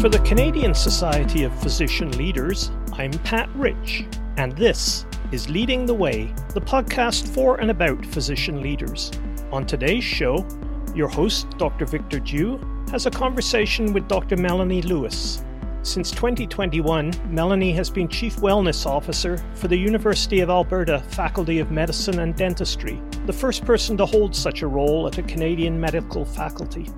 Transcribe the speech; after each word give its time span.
For 0.00 0.08
the 0.08 0.18
Canadian 0.20 0.72
Society 0.72 1.42
of 1.42 1.52
Physician 1.60 2.10
Leaders, 2.12 2.70
I'm 2.94 3.10
Pat 3.10 3.50
Rich, 3.54 4.06
and 4.38 4.50
this 4.52 5.04
is 5.30 5.50
Leading 5.50 5.84
the 5.84 5.92
Way, 5.92 6.32
the 6.54 6.60
podcast 6.62 7.28
for 7.28 7.60
and 7.60 7.70
about 7.70 8.06
physician 8.06 8.62
leaders. 8.62 9.10
On 9.52 9.66
today's 9.66 10.02
show, 10.02 10.48
your 10.94 11.08
host, 11.08 11.50
Dr. 11.58 11.84
Victor 11.84 12.18
Do, 12.18 12.58
has 12.90 13.04
a 13.04 13.10
conversation 13.10 13.92
with 13.92 14.08
Dr. 14.08 14.38
Melanie 14.38 14.80
Lewis. 14.80 15.44
Since 15.82 16.12
2021, 16.12 17.12
Melanie 17.28 17.72
has 17.72 17.90
been 17.90 18.08
Chief 18.08 18.36
Wellness 18.36 18.86
Officer 18.86 19.36
for 19.54 19.68
the 19.68 19.76
University 19.76 20.40
of 20.40 20.48
Alberta 20.48 21.00
Faculty 21.10 21.58
of 21.58 21.70
Medicine 21.70 22.20
and 22.20 22.34
Dentistry, 22.34 22.98
the 23.26 23.34
first 23.34 23.66
person 23.66 23.98
to 23.98 24.06
hold 24.06 24.34
such 24.34 24.62
a 24.62 24.66
role 24.66 25.06
at 25.06 25.18
a 25.18 25.22
Canadian 25.24 25.78
medical 25.78 26.24
faculty. 26.24 26.88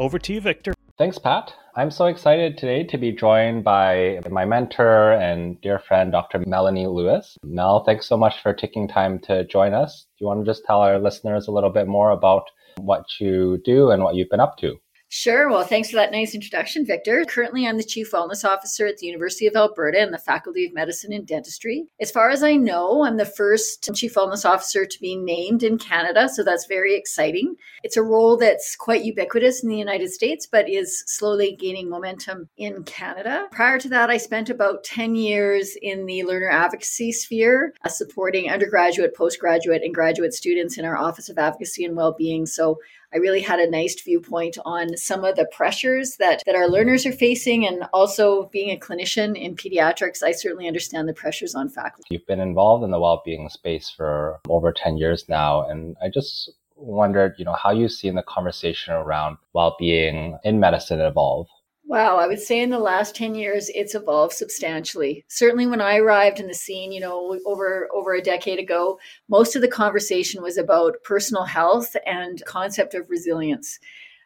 Over 0.00 0.18
to 0.20 0.32
you, 0.32 0.40
Victor. 0.40 0.72
Thanks, 0.96 1.18
Pat. 1.18 1.52
I'm 1.78 1.92
so 1.92 2.06
excited 2.06 2.58
today 2.58 2.82
to 2.82 2.98
be 2.98 3.12
joined 3.12 3.62
by 3.62 4.18
my 4.28 4.44
mentor 4.44 5.12
and 5.12 5.60
dear 5.60 5.78
friend, 5.78 6.10
Dr. 6.10 6.42
Melanie 6.44 6.88
Lewis. 6.88 7.38
Mel, 7.44 7.84
thanks 7.84 8.08
so 8.08 8.16
much 8.16 8.42
for 8.42 8.52
taking 8.52 8.88
time 8.88 9.20
to 9.20 9.44
join 9.44 9.74
us. 9.74 10.08
Do 10.18 10.24
you 10.24 10.26
want 10.26 10.44
to 10.44 10.50
just 10.50 10.64
tell 10.64 10.80
our 10.80 10.98
listeners 10.98 11.46
a 11.46 11.52
little 11.52 11.70
bit 11.70 11.86
more 11.86 12.10
about 12.10 12.50
what 12.78 13.04
you 13.20 13.62
do 13.64 13.92
and 13.92 14.02
what 14.02 14.16
you've 14.16 14.28
been 14.28 14.40
up 14.40 14.58
to? 14.58 14.74
Sure. 15.10 15.48
Well, 15.48 15.64
thanks 15.64 15.88
for 15.88 15.96
that 15.96 16.12
nice 16.12 16.34
introduction, 16.34 16.84
Victor. 16.84 17.24
Currently, 17.24 17.66
I'm 17.66 17.78
the 17.78 17.82
Chief 17.82 18.12
Wellness 18.12 18.44
Officer 18.44 18.86
at 18.86 18.98
the 18.98 19.06
University 19.06 19.46
of 19.46 19.56
Alberta 19.56 19.98
and 19.98 20.12
the 20.12 20.18
Faculty 20.18 20.66
of 20.66 20.74
Medicine 20.74 21.14
and 21.14 21.26
Dentistry. 21.26 21.86
As 21.98 22.10
far 22.10 22.28
as 22.28 22.42
I 22.42 22.56
know, 22.56 23.04
I'm 23.04 23.16
the 23.16 23.24
first 23.24 23.88
Chief 23.94 24.14
Wellness 24.14 24.44
Officer 24.44 24.84
to 24.84 25.00
be 25.00 25.16
named 25.16 25.62
in 25.62 25.78
Canada, 25.78 26.28
so 26.28 26.44
that's 26.44 26.66
very 26.66 26.94
exciting. 26.94 27.56
It's 27.82 27.96
a 27.96 28.02
role 28.02 28.36
that's 28.36 28.76
quite 28.76 29.02
ubiquitous 29.02 29.62
in 29.62 29.70
the 29.70 29.78
United 29.78 30.10
States, 30.10 30.46
but 30.46 30.68
is 30.68 31.04
slowly 31.06 31.56
gaining 31.58 31.88
momentum 31.88 32.50
in 32.58 32.82
Canada. 32.84 33.46
Prior 33.50 33.78
to 33.78 33.88
that, 33.88 34.10
I 34.10 34.18
spent 34.18 34.50
about 34.50 34.84
10 34.84 35.14
years 35.14 35.74
in 35.80 36.04
the 36.04 36.22
learner 36.24 36.50
advocacy 36.50 37.12
sphere, 37.12 37.72
uh, 37.82 37.88
supporting 37.88 38.50
undergraduate, 38.50 39.16
postgraduate, 39.16 39.82
and 39.82 39.94
graduate 39.94 40.34
students 40.34 40.76
in 40.76 40.84
our 40.84 40.98
Office 40.98 41.30
of 41.30 41.38
Advocacy 41.38 41.86
and 41.86 41.96
Wellbeing. 41.96 42.44
So 42.44 42.78
I 43.12 43.18
really 43.18 43.40
had 43.40 43.58
a 43.58 43.70
nice 43.70 44.00
viewpoint 44.02 44.58
on 44.64 44.96
some 44.96 45.24
of 45.24 45.36
the 45.36 45.48
pressures 45.52 46.16
that, 46.18 46.42
that 46.46 46.54
our 46.54 46.68
learners 46.68 47.06
are 47.06 47.12
facing. 47.12 47.66
And 47.66 47.84
also 47.92 48.48
being 48.52 48.70
a 48.70 48.78
clinician 48.78 49.36
in 49.36 49.56
pediatrics, 49.56 50.22
I 50.22 50.32
certainly 50.32 50.66
understand 50.66 51.08
the 51.08 51.14
pressures 51.14 51.54
on 51.54 51.68
faculty. 51.68 52.08
You've 52.10 52.26
been 52.26 52.40
involved 52.40 52.84
in 52.84 52.90
the 52.90 53.00
well-being 53.00 53.48
space 53.48 53.90
for 53.94 54.40
over 54.48 54.72
10 54.72 54.98
years 54.98 55.24
now. 55.28 55.66
And 55.66 55.96
I 56.02 56.08
just 56.08 56.50
wondered, 56.76 57.34
you 57.38 57.44
know, 57.44 57.54
how 57.54 57.70
you've 57.70 57.92
seen 57.92 58.14
the 58.14 58.22
conversation 58.22 58.94
around 58.94 59.38
well-being 59.52 60.38
in 60.44 60.60
medicine 60.60 61.00
evolve. 61.00 61.48
Wow, 61.88 62.18
I 62.18 62.26
would 62.26 62.38
say 62.38 62.60
in 62.60 62.68
the 62.68 62.78
last 62.78 63.16
10 63.16 63.34
years 63.34 63.70
it's 63.74 63.94
evolved 63.94 64.34
substantially. 64.34 65.24
Certainly 65.28 65.68
when 65.68 65.80
I 65.80 65.96
arrived 65.96 66.38
in 66.38 66.46
the 66.46 66.52
scene, 66.52 66.92
you 66.92 67.00
know, 67.00 67.40
over 67.46 67.88
over 67.94 68.14
a 68.14 68.20
decade 68.20 68.58
ago, 68.58 68.98
most 69.30 69.56
of 69.56 69.62
the 69.62 69.68
conversation 69.68 70.42
was 70.42 70.58
about 70.58 71.02
personal 71.02 71.44
health 71.44 71.96
and 72.04 72.44
concept 72.44 72.92
of 72.92 73.08
resilience. 73.08 73.78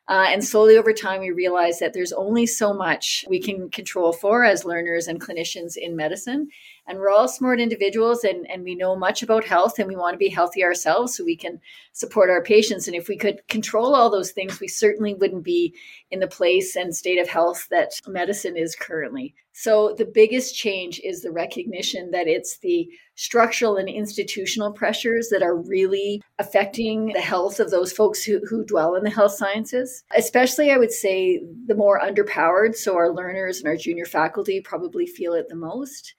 Uh, 0.09 0.27
and 0.29 0.43
slowly 0.45 0.77
over 0.77 0.93
time, 0.93 1.21
we 1.21 1.31
realized 1.31 1.79
that 1.79 1.93
there's 1.93 2.13
only 2.13 2.45
so 2.45 2.75
much 2.75 3.25
we 3.29 3.41
can 3.41 3.71
control 3.71 4.13
for 4.13 4.45
as 4.45 4.65
learners 4.65 5.07
and 5.07 5.21
clinicians 5.21 5.77
in 5.77 5.95
medicine. 5.95 6.49
And 6.89 6.99
we're 6.99 7.11
all 7.11 7.29
smart 7.29 7.61
individuals 7.61 8.25
and, 8.25 8.45
and 8.51 8.65
we 8.65 8.75
know 8.75 8.97
much 8.97 9.23
about 9.23 9.45
health 9.45 9.79
and 9.79 9.87
we 9.87 9.95
want 9.95 10.15
to 10.15 10.19
be 10.19 10.29
healthy 10.29 10.65
ourselves 10.65 11.17
so 11.17 11.25
we 11.25 11.37
can 11.37 11.61
support 11.93 12.31
our 12.31 12.43
patients. 12.43 12.89
And 12.89 12.97
if 12.97 13.09
we 13.09 13.17
could 13.17 13.47
control 13.47 13.95
all 13.95 14.11
those 14.11 14.33
things, 14.33 14.59
we 14.59 14.67
certainly 14.67 15.15
wouldn't 15.15 15.45
be 15.45 15.73
in 16.11 16.19
the 16.19 16.27
place 16.27 16.75
and 16.75 16.95
state 16.95 17.21
of 17.21 17.29
health 17.29 17.69
that 17.71 17.93
medicine 18.09 18.57
is 18.57 18.75
currently. 18.75 19.35
So 19.53 19.95
the 19.97 20.07
biggest 20.07 20.57
change 20.57 21.01
is 21.05 21.21
the 21.21 21.31
recognition 21.31 22.11
that 22.13 22.27
it's 22.27 22.59
the 22.59 22.89
structural 23.17 23.77
and 23.77 23.89
institutional 23.89 24.73
pressures 24.73 25.29
that 25.29 25.43
are 25.43 25.57
really 25.57 26.23
affecting 26.39 27.09
the 27.09 27.21
health 27.21 27.61
of 27.61 27.71
those 27.71 27.93
folks 27.93 28.25
who, 28.25 28.41
who 28.49 28.65
dwell 28.65 28.95
in 28.95 29.05
the 29.05 29.11
health 29.11 29.33
sciences. 29.33 30.05
Especially, 30.17 30.71
I 30.71 30.79
would 30.79 30.91
say, 30.91 31.43
the 31.67 31.75
more 31.75 32.01
underpowered. 32.01 32.75
So 32.75 32.97
our 32.97 33.11
learners 33.11 33.59
and 33.59 33.69
our 33.69 33.77
junior 33.77 34.07
faculty 34.07 34.61
probably 34.61 35.07
feel 35.07 35.35
it 35.35 35.49
the 35.49 35.55
most. 35.55 36.15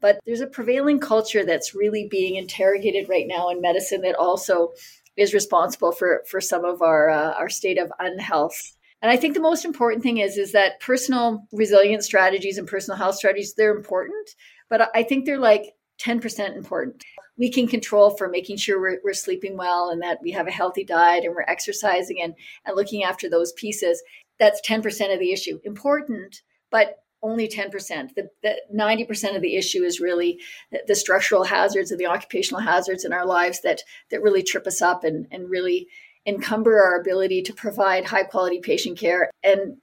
But 0.00 0.20
there's 0.26 0.42
a 0.42 0.46
prevailing 0.46 1.00
culture 1.00 1.46
that's 1.46 1.74
really 1.74 2.06
being 2.10 2.36
interrogated 2.36 3.08
right 3.08 3.26
now 3.26 3.48
in 3.48 3.62
medicine 3.62 4.02
that 4.02 4.16
also 4.16 4.72
is 5.16 5.32
responsible 5.32 5.92
for, 5.92 6.22
for 6.28 6.40
some 6.40 6.64
of 6.64 6.82
our, 6.82 7.08
uh, 7.08 7.32
our 7.32 7.48
state 7.48 7.78
of 7.78 7.90
unhealth. 7.98 8.76
And 9.04 9.10
I 9.10 9.18
think 9.18 9.34
the 9.34 9.40
most 9.40 9.66
important 9.66 10.02
thing 10.02 10.16
is, 10.16 10.38
is 10.38 10.52
that 10.52 10.80
personal 10.80 11.46
resilience 11.52 12.06
strategies 12.06 12.56
and 12.56 12.66
personal 12.66 12.96
health 12.96 13.16
strategies, 13.16 13.52
they're 13.52 13.76
important, 13.76 14.30
but 14.70 14.88
I 14.94 15.02
think 15.02 15.26
they're 15.26 15.38
like 15.38 15.74
10% 16.00 16.56
important. 16.56 17.04
We 17.36 17.50
can 17.50 17.68
control 17.68 18.16
for 18.16 18.30
making 18.30 18.56
sure 18.56 18.80
we're, 18.80 19.00
we're, 19.04 19.12
sleeping 19.12 19.58
well 19.58 19.90
and 19.90 20.00
that 20.00 20.20
we 20.22 20.30
have 20.30 20.46
a 20.46 20.50
healthy 20.50 20.84
diet 20.84 21.24
and 21.24 21.34
we're 21.34 21.42
exercising 21.42 22.22
and, 22.22 22.32
and 22.64 22.76
looking 22.76 23.04
after 23.04 23.28
those 23.28 23.52
pieces. 23.52 24.02
That's 24.38 24.66
10% 24.66 25.12
of 25.12 25.20
the 25.20 25.32
issue. 25.34 25.60
Important, 25.64 26.40
but 26.70 27.00
only 27.22 27.46
10%. 27.46 28.14
The, 28.14 28.30
the 28.42 28.56
90% 28.74 29.36
of 29.36 29.42
the 29.42 29.56
issue 29.56 29.82
is 29.82 30.00
really 30.00 30.40
the, 30.72 30.82
the 30.86 30.94
structural 30.94 31.44
hazards 31.44 31.90
and 31.90 32.00
the 32.00 32.06
occupational 32.06 32.62
hazards 32.62 33.04
in 33.04 33.12
our 33.12 33.26
lives 33.26 33.60
that, 33.64 33.82
that 34.10 34.22
really 34.22 34.42
trip 34.42 34.66
us 34.66 34.80
up 34.80 35.04
and, 35.04 35.26
and 35.30 35.50
really 35.50 35.88
encumber 36.26 36.82
our 36.82 37.00
ability 37.00 37.42
to 37.42 37.52
provide 37.52 38.04
high 38.04 38.24
quality 38.24 38.60
patient 38.60 38.98
care 38.98 39.30
and 39.42 39.76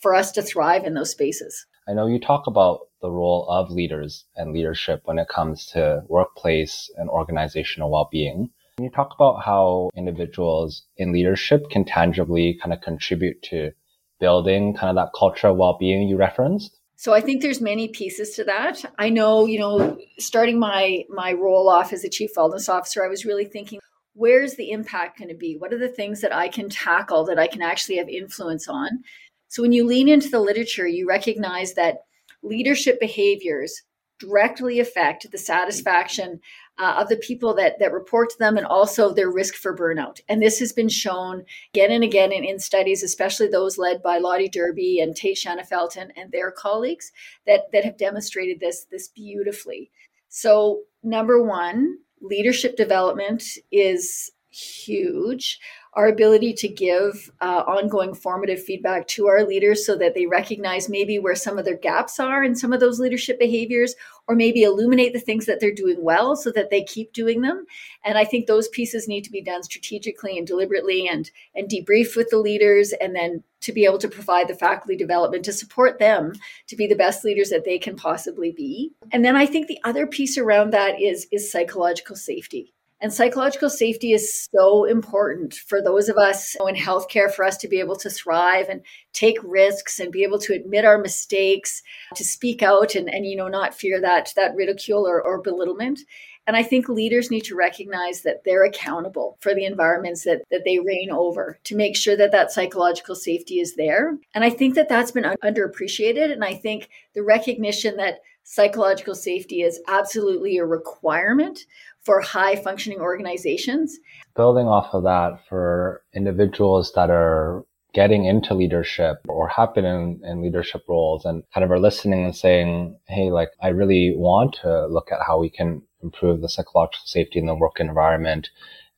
for 0.00 0.14
us 0.14 0.32
to 0.32 0.42
thrive 0.42 0.84
in 0.84 0.94
those 0.94 1.10
spaces. 1.10 1.66
I 1.88 1.92
know 1.92 2.06
you 2.06 2.18
talk 2.18 2.46
about 2.46 2.80
the 3.02 3.10
role 3.10 3.46
of 3.48 3.70
leaders 3.70 4.24
and 4.36 4.52
leadership 4.52 5.02
when 5.04 5.18
it 5.18 5.28
comes 5.28 5.66
to 5.66 6.02
workplace 6.08 6.90
and 6.96 7.10
organizational 7.10 7.90
well-being. 7.90 8.50
Can 8.76 8.84
you 8.84 8.90
talk 8.90 9.12
about 9.14 9.44
how 9.44 9.90
individuals 9.94 10.84
in 10.96 11.12
leadership 11.12 11.68
can 11.70 11.84
tangibly 11.84 12.58
kind 12.60 12.72
of 12.72 12.80
contribute 12.80 13.42
to 13.42 13.72
building 14.18 14.74
kind 14.74 14.88
of 14.88 14.96
that 14.96 15.12
culture 15.16 15.48
of 15.48 15.56
well-being 15.56 16.08
you 16.08 16.16
referenced? 16.16 16.78
So 16.96 17.12
I 17.12 17.20
think 17.20 17.42
there's 17.42 17.60
many 17.60 17.88
pieces 17.88 18.30
to 18.36 18.44
that. 18.44 18.84
I 18.98 19.10
know, 19.10 19.46
you 19.46 19.58
know, 19.58 19.98
starting 20.18 20.58
my 20.58 21.04
my 21.10 21.32
role 21.32 21.68
off 21.68 21.92
as 21.92 22.04
a 22.04 22.08
chief 22.08 22.30
wellness 22.36 22.68
officer, 22.68 23.04
I 23.04 23.08
was 23.08 23.24
really 23.24 23.44
thinking, 23.44 23.80
where's 24.14 24.54
the 24.54 24.70
impact 24.70 25.18
going 25.18 25.28
to 25.28 25.34
be? 25.34 25.56
What 25.56 25.72
are 25.72 25.78
the 25.78 25.88
things 25.88 26.20
that 26.20 26.34
I 26.34 26.48
can 26.48 26.68
tackle 26.68 27.24
that 27.24 27.38
I 27.38 27.46
can 27.46 27.62
actually 27.62 27.96
have 27.96 28.08
influence 28.08 28.68
on? 28.68 29.04
So 29.48 29.62
when 29.62 29.72
you 29.72 29.86
lean 29.86 30.08
into 30.08 30.28
the 30.28 30.40
literature, 30.40 30.86
you 30.86 31.06
recognize 31.06 31.74
that 31.74 32.04
leadership 32.42 32.98
behaviors 33.00 33.82
directly 34.18 34.80
affect 34.80 35.30
the 35.30 35.38
satisfaction 35.38 36.40
uh, 36.78 36.96
of 36.98 37.08
the 37.08 37.16
people 37.16 37.54
that 37.54 37.78
that 37.78 37.92
report 37.92 38.30
to 38.30 38.38
them 38.38 38.56
and 38.56 38.66
also 38.66 39.12
their 39.12 39.30
risk 39.30 39.54
for 39.54 39.76
burnout. 39.76 40.20
And 40.28 40.40
this 40.40 40.58
has 40.58 40.72
been 40.72 40.88
shown 40.88 41.44
again 41.74 41.90
and 41.90 42.04
again 42.04 42.32
in, 42.32 42.44
in 42.44 42.58
studies, 42.58 43.02
especially 43.02 43.48
those 43.48 43.78
led 43.78 44.02
by 44.02 44.18
Lotte 44.18 44.50
Dyrbye 44.52 45.02
and 45.02 45.14
Tait 45.14 45.36
Shanafelt 45.36 45.96
and, 45.96 46.12
and 46.16 46.32
their 46.32 46.50
colleagues 46.50 47.12
that, 47.46 47.70
that 47.72 47.84
have 47.84 47.96
demonstrated 47.96 48.60
this, 48.60 48.86
this 48.90 49.08
beautifully. 49.08 49.90
So 50.28 50.82
number 51.02 51.42
one, 51.42 51.98
leadership 52.24 52.76
development 52.76 53.44
is 53.70 54.30
huge. 54.50 55.58
Our 55.94 56.08
ability 56.08 56.54
to 56.54 56.68
give 56.68 57.30
uh, 57.40 57.62
ongoing 57.66 58.14
formative 58.14 58.62
feedback 58.62 59.06
to 59.08 59.28
our 59.28 59.44
leaders 59.44 59.86
so 59.86 59.96
that 59.98 60.14
they 60.14 60.26
recognize 60.26 60.88
maybe 60.88 61.18
where 61.18 61.36
some 61.36 61.58
of 61.58 61.64
their 61.64 61.76
gaps 61.76 62.18
are 62.18 62.42
in 62.42 62.56
some 62.56 62.72
of 62.72 62.80
those 62.80 62.98
leadership 62.98 63.38
behaviors 63.38 63.94
or 64.26 64.34
maybe 64.34 64.62
illuminate 64.62 65.12
the 65.12 65.20
things 65.20 65.46
that 65.46 65.60
they're 65.60 65.74
doing 65.74 66.02
well 66.02 66.34
so 66.36 66.50
that 66.52 66.70
they 66.70 66.82
keep 66.82 67.12
doing 67.12 67.42
them. 67.42 67.66
And 68.04 68.18
i 68.18 68.24
think 68.24 68.46
those 68.46 68.68
pieces 68.68 69.08
need 69.08 69.24
to 69.24 69.30
be 69.30 69.42
done 69.42 69.62
strategically 69.62 70.38
and 70.38 70.46
deliberately 70.46 71.08
and 71.08 71.30
and 71.54 71.68
debrief 71.68 72.16
with 72.16 72.30
the 72.30 72.38
leaders 72.38 72.92
and 72.92 73.14
then 73.14 73.42
to 73.60 73.72
be 73.72 73.84
able 73.84 73.98
to 73.98 74.08
provide 74.08 74.48
the 74.48 74.54
faculty 74.54 74.96
development 74.96 75.44
to 75.44 75.52
support 75.52 75.98
them 75.98 76.34
to 76.66 76.76
be 76.76 76.86
the 76.86 76.94
best 76.94 77.24
leaders 77.24 77.48
that 77.48 77.64
they 77.64 77.78
can 77.78 77.96
possibly 77.96 78.50
be. 78.50 78.92
And 79.12 79.24
then 79.24 79.36
i 79.36 79.46
think 79.46 79.66
the 79.66 79.80
other 79.84 80.06
piece 80.06 80.38
around 80.38 80.72
that 80.72 81.00
is 81.00 81.26
is 81.32 81.50
psychological 81.50 82.16
safety 82.16 82.74
and 83.04 83.12
psychological 83.12 83.68
safety 83.68 84.12
is 84.12 84.48
so 84.50 84.84
important 84.84 85.52
for 85.52 85.82
those 85.82 86.08
of 86.08 86.16
us 86.16 86.56
in 86.66 86.74
healthcare 86.74 87.30
for 87.30 87.44
us 87.44 87.58
to 87.58 87.68
be 87.68 87.78
able 87.78 87.96
to 87.96 88.08
thrive 88.08 88.70
and 88.70 88.80
take 89.12 89.36
risks 89.44 90.00
and 90.00 90.10
be 90.10 90.22
able 90.22 90.38
to 90.38 90.54
admit 90.54 90.86
our 90.86 90.96
mistakes, 90.96 91.82
to 92.14 92.24
speak 92.24 92.62
out 92.62 92.94
and, 92.94 93.12
and 93.12 93.26
you 93.26 93.36
know, 93.36 93.46
not 93.46 93.74
fear 93.74 94.00
that 94.00 94.32
that 94.36 94.54
ridicule 94.54 95.06
or, 95.06 95.20
or 95.20 95.42
belittlement. 95.42 96.00
And 96.46 96.56
I 96.56 96.62
think 96.62 96.88
leaders 96.88 97.30
need 97.30 97.44
to 97.44 97.54
recognize 97.54 98.22
that 98.22 98.42
they're 98.46 98.64
accountable 98.64 99.36
for 99.40 99.54
the 99.54 99.66
environments 99.66 100.24
that, 100.24 100.40
that 100.50 100.62
they 100.64 100.78
reign 100.78 101.10
over 101.10 101.58
to 101.64 101.76
make 101.76 101.96
sure 101.96 102.16
that 102.16 102.32
that 102.32 102.52
psychological 102.52 103.16
safety 103.16 103.60
is 103.60 103.76
there. 103.76 104.16
And 104.34 104.44
I 104.44 104.48
think 104.48 104.76
that 104.76 104.88
that's 104.88 105.12
been 105.12 105.24
underappreciated. 105.24 106.32
And 106.32 106.42
I 106.42 106.54
think 106.54 106.88
the 107.14 107.22
recognition 107.22 107.98
that 107.98 108.20
psychological 108.44 109.14
safety 109.14 109.62
is 109.62 109.80
absolutely 109.88 110.58
a 110.58 110.66
requirement 110.66 111.64
for 112.04 112.20
high 112.20 112.56
functioning 112.56 113.00
organizations. 113.00 113.98
Building 114.36 114.66
off 114.66 114.94
of 114.94 115.04
that 115.04 115.40
for 115.48 116.02
individuals 116.14 116.92
that 116.94 117.10
are 117.10 117.64
getting 117.94 118.24
into 118.24 118.54
leadership 118.54 119.18
or 119.28 119.48
have 119.48 119.72
been 119.72 119.84
in, 119.84 120.20
in 120.24 120.42
leadership 120.42 120.82
roles 120.88 121.24
and 121.24 121.44
kind 121.54 121.64
of 121.64 121.70
are 121.70 121.78
listening 121.78 122.24
and 122.24 122.36
saying, 122.36 122.98
Hey, 123.06 123.30
like 123.30 123.50
I 123.62 123.68
really 123.68 124.14
want 124.16 124.58
to 124.62 124.86
look 124.88 125.10
at 125.12 125.20
how 125.26 125.38
we 125.38 125.48
can 125.48 125.82
improve 126.02 126.40
the 126.40 126.48
psychological 126.48 127.06
safety 127.06 127.38
in 127.38 127.46
the 127.46 127.54
work 127.54 127.78
environment 127.78 128.50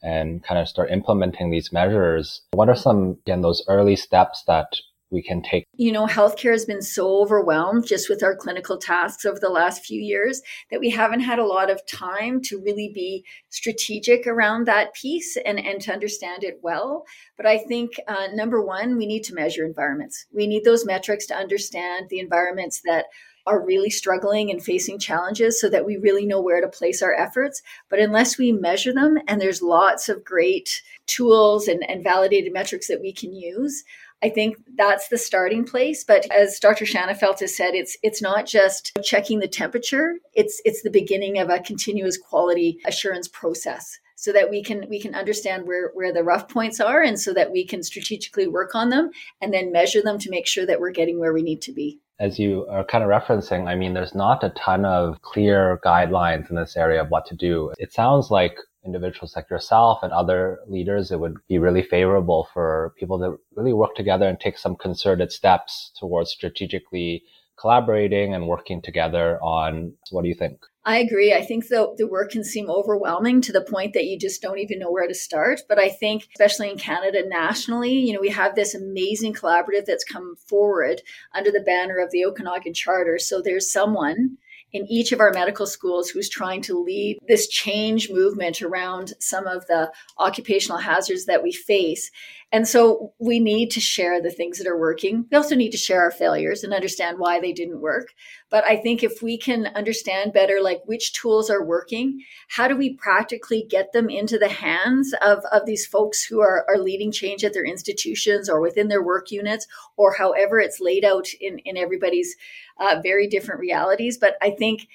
and 0.03 0.43
kind 0.43 0.59
of 0.59 0.69
start 0.69 0.91
implementing 0.91 1.51
these 1.51 1.73
measures. 1.73 2.43
What 2.53 2.69
are 2.69 2.77
some, 2.77 3.19
again, 3.27 3.43
those 3.43 3.65
early 3.69 3.97
steps 3.97 4.43
that 4.47 4.77
we 5.17 5.23
can 5.23 5.43
take. 5.43 5.67
You 5.77 5.93
know, 5.93 6.07
healthcare 6.07 6.53
has 6.53 6.67
been 6.67 6.83
so 6.83 7.23
overwhelmed 7.23 7.87
just 7.87 8.11
with 8.11 8.23
our 8.23 8.37
clinical 8.37 8.77
tasks 8.77 9.25
over 9.25 9.41
the 9.41 9.49
last 9.49 9.83
few 9.83 10.01
years 10.01 10.43
that 10.71 10.79
we 10.79 10.91
haven't 10.91 11.21
had 11.21 11.39
a 11.39 11.47
lot 11.47 11.71
of 11.71 11.81
time 11.87 12.43
to 12.43 12.61
really 12.61 12.93
be 12.95 13.25
strategic 13.49 14.27
around 14.27 14.67
that 14.67 14.95
piece 14.95 15.39
and, 15.47 15.59
and 15.59 15.81
to 15.81 15.93
understand 15.93 16.45
it 16.45 16.61
well. 16.63 17.05
But 17.39 17.47
I 17.47 17.57
think 17.57 17.99
uh, 18.07 18.29
number 18.35 18.63
one, 18.63 18.99
we 18.99 19.07
need 19.07 19.25
to 19.25 19.35
measure 19.35 19.65
environments. 19.65 20.27
We 20.35 20.47
need 20.47 20.65
those 20.65 20.85
metrics 20.85 21.27
to 21.27 21.35
understand 21.35 22.11
the 22.11 22.21
environments 22.21 22.83
that 22.85 23.07
are 23.47 23.65
really 23.65 23.91
struggling 23.91 24.51
and 24.51 24.63
facing 24.63 24.99
challenges 24.99 25.61
so 25.61 25.69
that 25.71 25.87
we 25.87 25.97
really 25.97 26.27
know 26.27 26.41
where 26.41 26.61
to 26.61 26.69
place 26.69 27.01
our 27.01 27.15
efforts. 27.15 27.63
But 27.89 28.01
unless 28.01 28.37
we 28.37 28.53
measure 28.53 28.93
them, 28.93 29.19
and 29.29 29.41
there's 29.41 29.63
lots 29.63 30.09
of 30.09 30.25
great 30.25 30.83
tools 31.07 31.69
and, 31.69 31.89
and 31.89 32.03
validated 32.03 32.53
metrics 32.53 32.89
that 32.89 33.01
we 33.01 33.13
can 33.13 33.33
use, 33.33 33.85
I 34.23 34.31
think 34.31 34.57
that's 34.77 35.09
the 35.09 35.19
starting 35.19 35.65
place. 35.65 36.05
But 36.05 36.31
as 36.31 36.59
Dr. 36.59 36.85
Shanafelt 36.85 37.41
has 37.41 37.57
said, 37.57 37.75
it's 37.75 37.97
it's 38.03 38.23
not 38.23 38.47
just 38.47 38.93
checking 39.03 39.41
the 39.41 39.49
temperature. 39.49 40.15
It's 40.35 40.61
it's 40.65 40.83
the 40.83 40.91
beginning 40.91 41.39
of 41.39 41.51
a 41.51 41.61
continuous 41.61 42.17
quality 42.19 42.79
assurance 42.87 43.29
process 43.29 43.99
so 44.17 44.33
that 44.33 44.51
we 44.51 44.63
can 44.63 44.87
we 44.89 45.01
can 45.01 45.15
understand 45.15 45.67
where 45.67 45.91
where 45.95 46.13
the 46.13 46.25
rough 46.25 46.49
points 46.49 46.81
are 46.81 47.03
and 47.03 47.21
so 47.21 47.33
that 47.35 47.53
we 47.53 47.65
can 47.65 47.83
strategically 47.83 48.47
work 48.47 48.75
on 48.75 48.89
them 48.89 49.11
and 49.41 49.53
then 49.53 49.73
measure 49.73 50.03
them 50.03 50.19
to 50.19 50.31
make 50.31 50.47
sure 50.47 50.67
that 50.67 50.81
we're 50.81 50.91
getting 50.91 51.21
where 51.21 51.35
we 51.35 51.43
need 51.43 51.63
to 51.63 51.73
be 51.73 52.01
as 52.19 52.39
you 52.39 52.67
are 52.71 52.85
kind 52.85 53.05
of 53.05 53.11
referencing, 53.11 53.69
I 53.69 53.75
mean, 53.75 53.93
there's 53.93 54.15
not 54.15 54.43
a 54.43 54.49
ton 54.51 54.85
of 54.85 55.21
clear 55.21 55.79
guidelines 55.85 56.49
in 56.49 56.57
this 56.57 56.77
area 56.77 57.03
of 57.03 57.11
what 57.11 57.27
to 57.27 57.37
do. 57.37 57.73
It 57.79 57.93
sounds 57.93 58.31
like 58.31 58.57
individuals 58.87 59.35
like 59.37 59.51
yourself 59.51 59.99
and 60.03 60.13
other 60.13 60.61
leaders, 60.67 61.11
it 61.11 61.21
would 61.21 61.37
be 61.49 61.59
really 61.59 61.83
favorable 61.83 62.49
for 62.55 62.95
people 62.99 63.19
to 63.19 63.39
really 63.55 63.73
work 63.73 63.95
together 63.95 64.29
and 64.29 64.41
take 64.41 64.57
some 64.57 64.77
concerted 64.77 65.33
steps 65.33 65.93
towards 65.99 66.31
strategically 66.31 67.23
collaborating 67.59 68.35
and 68.35 68.47
working 68.47 68.81
together 68.83 69.39
on 69.43 69.93
what 70.11 70.23
do 70.23 70.29
you 70.29 70.35
think? 70.35 70.59
I 70.85 70.99
agree. 70.99 71.35
I 71.35 71.43
think 71.43 71.67
the, 71.67 71.93
the 71.99 72.07
work 72.07 72.31
can 72.31 72.45
seem 72.45 72.71
overwhelming 72.71 73.41
to 73.41 73.53
the 73.53 73.61
point 73.61 73.93
that 73.95 74.05
you 74.05 74.17
just 74.17 74.41
don't 74.41 74.61
even 74.61 74.79
know 74.79 74.91
where 74.91 75.09
to 75.09 75.15
start. 75.15 75.63
But 75.69 75.81
I 75.81 75.89
think, 75.89 76.29
especially 76.33 76.71
in 76.71 76.79
Canada 76.79 77.23
nationally, 77.27 77.93
you 77.93 78.13
know, 78.13 78.21
we 78.21 78.29
have 78.29 78.55
this 78.55 78.73
amazing 78.73 79.35
collaborative 79.35 79.87
that's 79.87 80.05
come 80.05 80.37
forward 80.37 81.03
under 81.35 81.51
the 81.51 81.61
banner 81.61 81.99
of 81.99 82.13
the 82.13 82.25
Okanagan 82.25 82.73
Charter. 82.73 83.19
So 83.19 83.43
there's 83.43 83.71
someone 83.71 84.39
in 84.73 84.87
each 84.91 85.13
of 85.13 85.21
our 85.21 85.33
medical 85.33 85.67
schools 85.67 86.09
who's 86.09 86.29
trying 86.29 86.61
to 86.63 86.83
lead 86.83 87.19
this 87.29 87.49
change 87.49 88.11
movement 88.11 88.63
around 88.63 89.15
some 89.21 89.47
of 89.47 89.67
the 89.67 89.91
occupational 90.19 90.79
hazards 90.79 91.27
that 91.27 91.43
we 91.43 91.53
face. 91.53 92.11
And 92.53 92.67
so 92.69 93.13
we 93.19 93.41
need 93.41 93.73
to 93.73 93.81
share 93.81 94.23
the 94.23 94.31
things 94.31 94.59
that 94.59 94.69
are 94.69 94.79
working. 94.79 95.27
We 95.31 95.37
also 95.37 95.57
need 95.57 95.73
to 95.73 95.77
share 95.77 96.01
our 96.01 96.13
failures 96.13 96.63
and 96.63 96.73
understand 96.73 97.19
why 97.19 97.41
they 97.41 97.53
didn't 97.53 97.81
work. 97.81 98.15
But 98.51 98.65
I 98.65 98.77
think 98.77 99.03
if 99.03 99.21
we 99.21 99.37
can 99.37 99.67
understand 99.75 100.33
better, 100.33 100.61
like 100.63 100.81
which 100.85 101.13
tools 101.13 101.51
are 101.51 101.65
working, 101.65 102.23
how 102.49 102.69
do 102.69 102.77
we 102.77 102.95
practically 102.95 103.67
get 103.69 103.93
them 103.93 104.09
into 104.09 104.39
the 104.39 104.49
hands 104.49 105.13
of, 105.23 105.41
of 105.51 105.67
these 105.67 105.87
folks 105.87 106.23
who 106.23 106.41
are, 106.41 106.65
are 106.69 106.79
leading 106.79 107.11
change 107.11 107.43
at 107.43 107.53
their 107.53 107.65
institutions 107.65 108.49
or 108.49 108.61
within 108.61 108.87
their 108.89 109.03
work 109.03 109.33
units, 109.33 109.67
or 109.97 110.15
however 110.15 110.61
it's 110.61 110.81
laid 110.81 111.05
out 111.05 111.27
in, 111.41 111.59
in 111.59 111.77
everybody's 111.77 112.37
uh, 112.79 113.01
very 113.03 113.27
different 113.27 113.61
realities. 113.61 114.19
But 114.19 114.37
I 114.41 114.51
think 114.51 114.87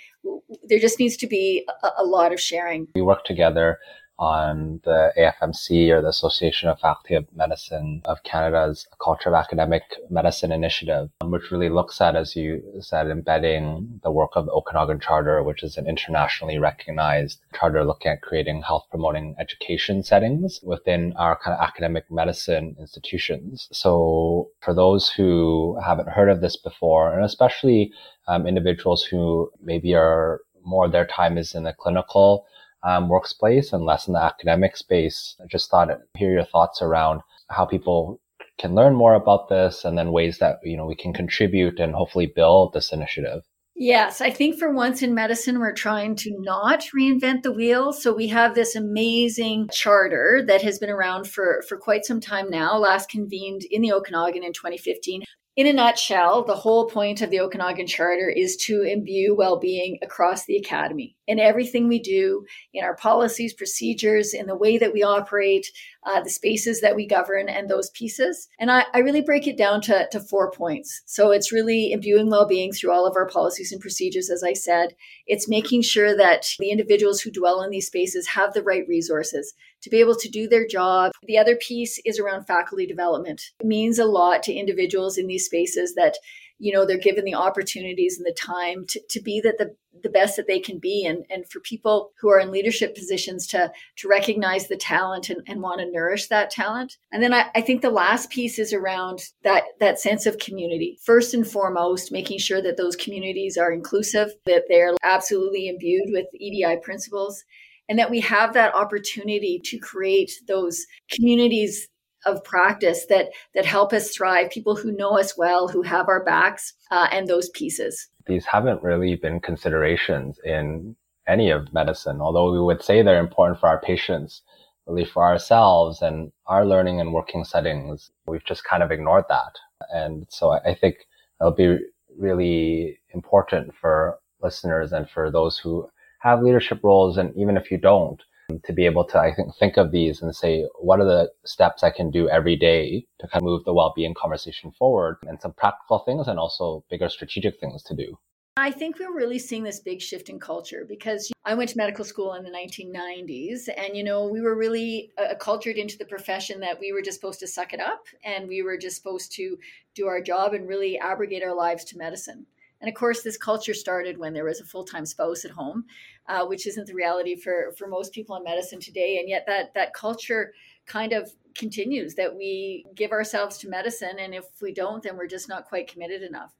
there 0.64 0.80
just 0.80 1.00
needs 1.00 1.18
to 1.18 1.28
be 1.28 1.68
a, 1.84 1.90
a 1.98 2.06
lot 2.06 2.32
of 2.32 2.40
sharing. 2.40 2.88
We 2.96 3.02
work 3.02 3.26
together 3.26 3.80
on 4.22 4.80
the 4.84 5.12
AFMC 5.18 5.90
or 5.90 6.00
the 6.00 6.10
Association 6.10 6.70
of 6.70 6.80
Faculty 6.80 7.16
of 7.16 7.26
Medicine 7.36 8.04
of 8.06 8.22
Canada's 8.24 8.88
Culture 9.04 9.30
of 9.30 9.36
Academic 9.36 9.82
Medicine 10.12 10.52
Initiative, 10.52 11.10
which 11.24 11.50
really 11.50 11.70
looks 11.70 12.00
at, 12.00 12.16
as 12.16 12.36
you 12.36 12.62
said, 12.82 13.08
embedding 13.08 14.00
the 14.04 14.12
work 14.12 14.34
of 14.36 14.46
the 14.46 14.52
Okanagan 14.52 15.00
Charter, 15.00 15.42
which 15.42 15.64
is 15.64 15.76
an 15.76 15.88
internationally 15.88 16.60
recognized 16.60 17.40
charter 17.56 17.84
looking 17.84 18.12
at 18.12 18.22
creating 18.22 18.62
health 18.62 18.86
promoting 18.92 19.36
education 19.40 20.04
settings 20.04 20.60
within 20.62 21.14
our 21.18 21.36
kind 21.36 21.58
of 21.58 21.68
academic 21.68 22.06
medicine 22.12 22.76
institutions. 22.80 23.70
So 23.72 24.50
for 24.62 24.76
those 24.76 25.10
who 25.10 25.80
haven't 25.84 26.10
heard 26.10 26.30
of 26.30 26.42
this 26.42 26.58
before, 26.58 27.12
and 27.12 27.26
especially 27.26 27.92
um, 28.28 28.46
individuals 28.46 29.04
who 29.04 29.52
maybe 29.64 29.96
are 29.96 30.42
more 30.64 30.86
of 30.86 30.92
their 30.92 31.08
time 31.08 31.40
is 31.40 31.56
in 31.56 31.64
the 31.64 31.74
clinical 31.74 32.46
um, 32.84 33.10
workspace 33.10 33.74
and 33.74 33.84
less 33.84 34.08
in 34.08 34.14
the 34.14 34.24
academic 34.24 34.78
space. 34.78 35.36
I 35.42 35.46
just 35.48 35.70
thought 35.70 35.90
hear 36.16 36.32
your 36.32 36.46
thoughts 36.46 36.82
around 36.82 37.22
how 37.50 37.66
people 37.66 38.20
can 38.58 38.76
learn 38.76 38.94
more 38.94 39.16
about 39.16 39.50
this 39.50 39.86
and 39.86 39.98
then 39.98 40.12
ways 40.12 40.38
that, 40.40 40.60
you 40.64 40.78
know, 40.78 40.86
we 40.86 40.96
can 40.96 41.14
contribute 41.14 41.80
and 41.80 41.96
hopefully 41.96 42.28
build 42.28 42.74
this 42.74 42.92
initiative. 42.92 43.42
Yes, 43.76 44.22
I 44.22 44.30
think 44.30 44.60
for 44.60 44.72
once 44.72 45.02
in 45.02 45.16
medicine, 45.16 45.60
we're 45.60 45.74
trying 45.74 46.16
to 46.18 46.38
not 46.40 46.86
reinvent 46.96 47.42
the 47.42 47.52
wheel. 47.52 47.94
So 47.94 48.14
we 48.14 48.28
have 48.28 48.54
this 48.54 48.76
amazing 48.76 49.70
charter 49.72 50.44
that 50.46 50.62
has 50.62 50.78
been 50.78 50.92
around 50.92 51.28
for, 51.28 51.64
for 51.68 51.78
quite 51.78 52.06
some 52.06 52.20
time 52.20 52.50
now, 52.50 52.78
last 52.78 53.10
convened 53.10 53.64
in 53.72 53.82
the 53.82 53.94
Okanagan 53.94 54.44
in 54.44 54.54
2015 54.54 55.24
in 55.58 55.68
a 55.68 55.74
nutshell, 55.74 56.44
the 56.44 56.56
whole 56.56 56.88
point 56.88 57.22
of 57.22 57.30
the 57.30 57.42
Okanagan 57.42 57.86
Charter 57.86 58.30
is 58.30 58.56
to 58.68 58.84
imbue 58.84 59.36
well 59.36 59.60
being 59.60 60.00
across 60.02 60.46
the 60.46 60.56
academy 60.56 61.18
in 61.32 61.40
everything 61.40 61.88
we 61.88 61.98
do, 61.98 62.46
in 62.74 62.84
our 62.84 62.96
policies, 62.96 63.54
procedures, 63.54 64.34
in 64.34 64.48
the 64.48 64.56
way 64.56 64.78
that 64.78 64.92
we 64.92 65.02
operate, 65.02 65.66
uh, 66.06 66.22
the 66.22 66.30
spaces 66.30 66.82
that 66.82 66.94
we 66.94 67.08
govern, 67.08 67.48
and 67.48 67.70
those 67.70 67.90
pieces. 67.92 68.50
And 68.60 68.70
I, 68.70 68.84
I 68.94 69.00
really 69.00 69.22
break 69.22 69.48
it 69.48 69.58
down 69.58 69.80
to, 69.84 70.10
to 70.12 70.20
four 70.20 70.52
points. 70.52 71.02
So 71.06 71.32
it's 71.32 71.54
really 71.54 71.94
imbuing 71.94 72.30
well 72.30 72.46
being 72.46 72.74
through 72.74 72.92
all 72.92 73.08
of 73.08 73.16
our 73.16 73.28
policies 73.28 73.72
and 73.72 73.80
procedures, 73.80 74.30
as 74.30 74.44
I 74.44 74.52
said. 74.52 74.94
It's 75.26 75.48
making 75.48 75.84
sure 75.84 76.18
that 76.18 76.48
the 76.60 76.70
individuals 76.70 77.22
who 77.22 77.32
dwell 77.32 77.62
in 77.62 77.70
these 77.70 77.88
spaces 77.88 78.28
have 78.28 78.54
the 78.54 78.64
right 78.64 78.86
resources 78.90 79.54
to 79.84 79.90
be 79.90 80.02
able 80.02 80.16
to 80.16 80.30
do 80.30 80.50
their 80.50 80.68
job. 80.68 81.14
The 81.24 81.38
other 81.38 81.56
piece 81.56 81.98
is 82.04 82.20
around 82.20 82.46
faculty 82.46 82.86
development. 82.86 83.42
It 83.62 83.68
means 83.68 84.00
a 84.00 84.06
lot 84.06 84.44
to 84.44 84.54
individuals 84.54 85.18
in 85.18 85.28
these 85.28 85.46
spaces 85.46 85.96
that 85.96 86.18
you 86.62 86.72
know 86.72 86.86
they're 86.86 86.98
given 86.98 87.26
the 87.26 87.34
opportunities 87.34 88.18
and 88.18 88.26
the 88.26 88.38
time 88.40 88.86
to, 88.86 89.02
to 89.10 89.20
be 89.20 89.42
that 89.42 89.58
the, 89.58 89.76
the 90.04 90.10
best 90.10 90.38
that 90.38 90.46
they 90.46 90.60
can 90.60 90.78
be. 90.78 91.06
And, 91.06 91.26
and 91.32 91.50
for 91.50 91.60
people 91.60 92.12
who 92.22 92.30
are 92.30 92.40
in 92.40 92.52
leadership 92.52 92.96
positions 92.96 93.48
to 93.48 93.72
to 93.98 94.08
recognize 94.08 94.68
the 94.68 94.78
talent 94.78 95.30
and, 95.32 95.42
and 95.48 95.62
want 95.62 95.82
to 95.82 95.92
nourish 95.92 96.28
that 96.28 96.52
talent. 96.52 96.98
And 97.12 97.24
then 97.24 97.34
I, 97.34 97.50
I 97.56 97.62
think 97.62 97.82
the 97.82 97.90
last 97.90 98.30
piece 98.30 98.60
is 98.60 98.74
around 98.74 99.24
that 99.44 99.64
that 99.80 100.00
sense 100.00 100.28
of 100.28 100.38
community. 100.38 101.00
First 101.04 101.34
and 101.34 101.48
foremost 101.48 102.12
making 102.12 102.38
sure 102.38 102.62
that 102.62 102.78
those 102.78 102.96
communities 102.96 103.58
are 103.58 103.72
inclusive 103.72 104.30
that 104.46 104.66
they're 104.70 104.96
absolutely 105.04 105.68
imbued 105.68 106.10
with 106.12 106.28
edi 106.36 106.64
principles 106.84 107.44
and 107.90 107.98
that 108.00 108.12
we 108.12 108.22
have 108.22 108.54
that 108.54 108.74
opportunity 108.76 109.60
to 109.66 109.78
create 109.78 110.32
those 110.48 110.86
communities 111.10 111.90
of 112.26 112.44
practice 112.44 113.06
that 113.08 113.30
that 113.54 113.66
help 113.66 113.94
us 113.94 114.16
thrive 114.16 114.50
people 114.50 114.76
who 114.76 114.92
know 114.92 115.18
us 115.18 115.38
well 115.38 115.68
who 115.68 115.82
have 115.82 116.08
our 116.08 116.24
backs 116.24 116.74
uh, 116.92 117.08
and 117.12 117.28
those 117.28 117.50
pieces 117.50 118.08
these 118.28 118.46
haven't 118.46 118.84
really 118.84 119.16
been 119.16 119.40
considerations 119.40 120.40
in 120.44 120.96
any 121.28 121.50
of 121.50 121.74
medicine 121.74 122.22
although 122.22 122.52
we 122.52 122.62
would 122.62 122.84
say 122.84 123.02
they're 123.02 123.20
important 123.20 123.60
for 123.60 123.68
our 123.68 123.82
patients 123.82 124.42
really 124.88 125.06
for 125.06 125.24
ourselves 125.24 126.02
and 126.02 126.32
our 126.48 126.66
learning 126.66 127.00
and 127.00 127.14
working 127.14 127.44
settings 127.44 128.12
we've 128.28 128.46
just 128.46 128.64
kind 128.64 128.84
of 128.84 128.92
ignored 128.92 129.26
that 129.30 129.56
and 129.94 130.26
so 130.30 130.52
i 130.52 130.74
think 130.74 131.08
it'll 131.40 131.52
be 131.52 131.78
really 132.18 133.00
important 133.14 133.74
for 133.80 134.20
listeners 134.42 134.92
and 134.92 135.10
for 135.10 135.32
those 135.32 135.58
who 135.58 135.88
have 136.20 136.42
leadership 136.44 136.80
roles. 136.84 137.18
And 137.18 137.36
even 137.36 137.58
if 137.58 137.72
you 137.72 137.78
don't, 137.78 138.22
to 138.66 138.74
be 138.74 138.86
able 138.86 139.06
to, 139.06 139.20
I 139.20 139.34
think, 139.34 139.56
think 139.56 139.78
of 139.78 139.92
these 139.92 140.22
and 140.22 140.36
say, 140.36 140.66
what 140.80 141.00
are 141.00 141.06
the 141.06 141.32
steps 141.46 141.84
I 141.84 141.92
can 141.92 142.12
do 142.12 142.30
every 142.30 142.56
day 142.56 143.06
to 143.20 143.28
kind 143.28 143.42
of 143.42 143.46
move 143.46 143.64
the 143.64 143.74
well-being 143.74 144.14
conversation 144.14 144.72
forward 144.72 145.18
and 145.28 145.40
some 145.42 145.54
practical 145.54 146.00
things 146.00 146.28
and 146.28 146.40
also 146.40 146.84
bigger 146.90 147.10
strategic 147.10 147.60
things 147.60 147.84
to 147.84 147.96
do. 147.96 148.18
I 148.58 148.70
think 148.70 149.00
we're 149.00 149.16
really 149.16 149.40
seeing 149.40 149.64
this 149.64 149.80
big 149.80 150.02
shift 150.02 150.28
in 150.28 150.38
culture 150.38 150.86
because 150.88 151.32
I 151.46 151.54
went 151.54 151.70
to 151.70 151.78
medical 151.78 152.04
school 152.04 152.34
in 152.34 152.44
the 152.44 152.50
1990s 152.50 153.70
and 153.78 153.96
you 153.96 154.04
know 154.04 154.28
we 154.28 154.42
were 154.42 154.58
really 154.58 155.12
acculturated 155.18 155.78
into 155.78 155.98
the 155.98 156.06
profession 156.06 156.60
that 156.60 156.78
we 156.78 156.92
were 156.92 157.02
just 157.02 157.20
supposed 157.20 157.40
to 157.40 157.48
suck 157.48 157.74
it 157.74 157.80
up 157.80 158.04
and 158.26 158.50
we 158.50 158.62
were 158.62 158.78
just 158.78 158.98
supposed 158.98 159.32
to 159.34 159.58
do 159.96 160.08
our 160.08 160.22
job 160.22 160.54
and 160.54 160.68
really 160.68 161.00
abrogate 161.00 161.44
our 161.44 161.56
lives 161.56 161.86
to 161.86 161.98
medicine. 161.98 162.46
And 162.82 162.90
of 162.90 162.96
course, 162.96 163.22
this 163.22 163.38
culture 163.38 163.76
started 163.76 164.18
when 164.18 164.34
there 164.34 164.44
was 164.44 164.60
a 164.60 164.66
full 164.66 164.84
time 164.84 165.06
spouse 165.06 165.46
at 165.46 165.52
home, 165.52 165.86
uh, 166.28 166.46
which 166.46 166.68
isn't 166.68 166.88
the 166.88 166.94
reality 166.94 167.36
for, 167.36 167.74
for 167.78 167.88
most 167.88 168.14
people 168.14 168.36
in 168.36 168.44
medicine 168.44 168.80
today. 168.80 169.20
And 169.20 169.28
yet, 169.28 169.46
that, 169.48 169.74
that 169.74 169.94
culture 169.94 170.54
kind 170.86 171.14
of 171.14 171.32
continues 171.56 172.16
that 172.16 172.36
we 172.36 172.86
give 172.96 173.12
ourselves 173.12 173.58
to 173.58 173.70
medicine 173.70 174.18
and 174.20 174.34
if 174.34 174.46
we 174.62 174.74
don't 174.74 175.04
then 175.04 175.18
we're 175.18 175.28
just 175.28 175.50
not 175.50 175.66
quite 175.66 175.92
committed 175.92 176.22
enough. 176.22 176.54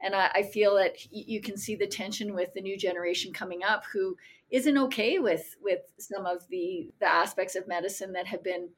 And 0.00 0.14
I, 0.14 0.30
I 0.34 0.42
feel 0.42 0.74
that 0.76 0.96
you 1.10 1.40
can 1.40 1.56
see 1.56 1.76
the 1.76 1.86
tension 1.86 2.34
with 2.34 2.52
the 2.52 2.60
new 2.60 2.76
generation 2.76 3.32
coming 3.32 3.62
up 3.64 3.84
who 3.92 4.16
isn't 4.50 4.78
okay 4.78 5.18
with 5.18 5.56
with 5.62 5.80
some 5.98 6.26
of 6.26 6.46
the 6.48 6.90
the 7.00 7.08
aspects 7.08 7.56
of 7.56 7.66
medicine 7.66 8.12
that 8.12 8.26
have 8.26 8.42
been 8.42 8.68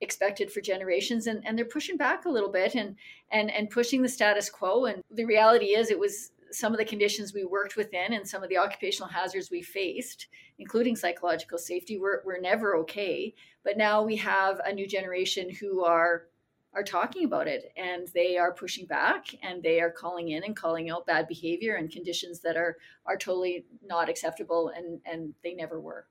expected 0.00 0.50
for 0.50 0.60
generations. 0.60 1.28
And, 1.28 1.46
and 1.46 1.56
they're 1.56 1.64
pushing 1.64 1.96
back 1.96 2.24
a 2.24 2.30
little 2.30 2.50
bit 2.50 2.74
and 2.74 2.96
and 3.30 3.50
and 3.50 3.70
pushing 3.70 4.02
the 4.02 4.08
status 4.08 4.50
quo. 4.50 4.86
And 4.86 5.02
the 5.10 5.24
reality 5.24 5.66
is 5.76 5.90
it 5.90 5.98
was 5.98 6.31
some 6.52 6.72
of 6.72 6.78
the 6.78 6.84
conditions 6.84 7.32
we 7.32 7.44
worked 7.44 7.76
within 7.76 8.12
and 8.12 8.28
some 8.28 8.42
of 8.42 8.48
the 8.48 8.58
occupational 8.58 9.08
hazards 9.08 9.50
we 9.50 9.62
faced 9.62 10.28
including 10.58 10.96
psychological 10.96 11.58
safety 11.58 11.98
were, 11.98 12.22
were 12.24 12.38
never 12.40 12.76
okay. 12.76 13.34
But 13.64 13.76
now 13.76 14.02
we 14.02 14.16
have 14.16 14.60
a 14.64 14.72
new 14.72 14.86
generation 14.86 15.50
who 15.50 15.84
are 15.84 16.26
are 16.74 16.82
talking 16.82 17.26
about 17.26 17.46
it 17.46 17.70
and 17.76 18.08
they 18.14 18.38
are 18.38 18.50
pushing 18.50 18.86
back 18.86 19.26
and 19.42 19.62
they 19.62 19.78
are 19.78 19.90
calling 19.90 20.30
in 20.30 20.42
and 20.42 20.56
calling 20.56 20.88
out 20.88 21.04
bad 21.04 21.28
behavior 21.28 21.74
and 21.74 21.90
conditions 21.90 22.40
that 22.40 22.56
are 22.56 22.78
are 23.04 23.18
totally 23.18 23.66
not 23.84 24.08
acceptable 24.08 24.72
and 24.74 25.00
and 25.04 25.34
they 25.44 25.52
never 25.52 25.80
were. 25.80 26.06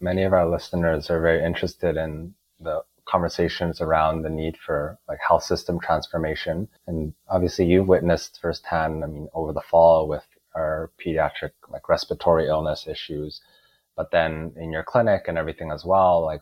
Many 0.00 0.24
of 0.24 0.32
our 0.32 0.48
listeners 0.48 1.08
are 1.08 1.20
very 1.20 1.44
interested 1.44 1.96
in 1.96 2.34
the 2.58 2.82
conversations 3.06 3.80
around 3.80 4.22
the 4.22 4.30
need 4.30 4.56
for 4.56 4.98
like 5.08 5.18
health 5.26 5.44
system 5.44 5.78
transformation 5.80 6.68
and 6.86 7.12
obviously 7.28 7.64
you've 7.64 7.88
witnessed 7.88 8.38
firsthand 8.40 9.04
i 9.04 9.06
mean 9.06 9.28
over 9.34 9.52
the 9.52 9.60
fall 9.60 10.08
with 10.08 10.24
our 10.54 10.90
pediatric 11.04 11.52
like 11.68 11.88
respiratory 11.88 12.46
illness 12.46 12.86
issues 12.86 13.40
but 13.96 14.10
then 14.10 14.52
in 14.56 14.72
your 14.72 14.82
clinic 14.82 15.24
and 15.28 15.38
everything 15.38 15.70
as 15.70 15.84
well 15.84 16.24
like 16.24 16.40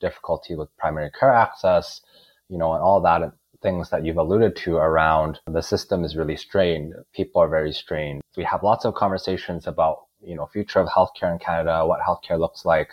difficulty 0.00 0.54
with 0.54 0.76
primary 0.76 1.10
care 1.18 1.32
access 1.32 2.00
you 2.48 2.58
know, 2.58 2.72
and 2.72 2.82
all 2.82 3.00
that 3.00 3.32
things 3.62 3.90
that 3.90 4.04
you've 4.04 4.18
alluded 4.18 4.54
to 4.54 4.76
around 4.76 5.40
the 5.46 5.62
system 5.62 6.04
is 6.04 6.16
really 6.16 6.36
strained. 6.36 6.94
People 7.14 7.40
are 7.40 7.48
very 7.48 7.72
strained. 7.72 8.20
We 8.36 8.44
have 8.44 8.62
lots 8.62 8.84
of 8.84 8.94
conversations 8.94 9.66
about, 9.66 10.04
you 10.22 10.36
know, 10.36 10.46
future 10.46 10.80
of 10.80 10.88
healthcare 10.88 11.32
in 11.32 11.38
Canada, 11.38 11.86
what 11.86 12.00
healthcare 12.06 12.38
looks 12.38 12.64
like. 12.64 12.90